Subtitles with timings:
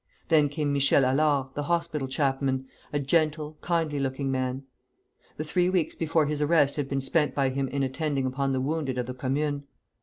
[0.29, 4.63] Then came Michel Allard, the hospital chaplain, a gentle, kindly looking man.
[5.37, 8.61] The three weeks before his arrest had been spent by him in attending upon the
[8.61, 9.65] wounded of the Commune.